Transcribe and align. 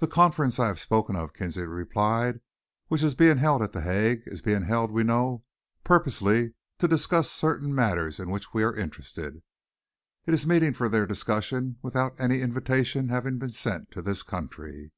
"That 0.00 0.10
Conference 0.10 0.58
I 0.58 0.66
have 0.66 0.78
spoken 0.78 1.16
of," 1.16 1.32
Kinsley 1.32 1.64
replied, 1.64 2.40
"which 2.88 3.02
is 3.02 3.14
being 3.14 3.38
held 3.38 3.62
at 3.62 3.72
The 3.72 3.80
Hague, 3.80 4.24
is 4.26 4.42
being 4.42 4.64
held, 4.64 4.90
we 4.90 5.04
know, 5.04 5.42
purposely 5.84 6.52
to 6.78 6.86
discuss 6.86 7.30
certain 7.30 7.74
matters 7.74 8.20
in 8.20 8.28
which 8.28 8.52
we 8.52 8.62
are 8.62 8.76
interested. 8.76 9.40
It 10.26 10.34
is 10.34 10.46
meeting 10.46 10.74
for 10.74 10.90
their 10.90 11.06
discussion 11.06 11.78
without 11.80 12.14
any 12.20 12.42
invitation 12.42 13.08
having 13.08 13.38
been 13.38 13.52
sent 13.52 13.90
to 13.92 14.02
this 14.02 14.22
country. 14.22 14.92